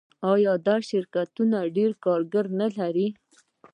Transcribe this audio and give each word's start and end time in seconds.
آیا 0.33 0.53
دا 0.67 0.75
شرکتونه 0.89 1.57
ډیر 1.75 1.91
کارګران 2.05 2.49
نلري؟ 2.59 3.07